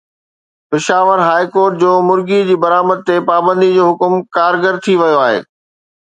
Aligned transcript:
Peshawar 0.69 1.19
high 1.27 1.43
court 1.55 1.73
جو 1.83 1.91
مرغي 2.07 2.39
جي 2.47 2.55
برآمد 2.65 2.99
تي 3.11 3.15
پابندي 3.29 3.69
جو 3.77 3.83
حڪم 3.91 4.13
ڪارگر 4.39 4.73
ٿي 4.83 4.93
ويو 5.05 5.19
آهي 5.29 5.39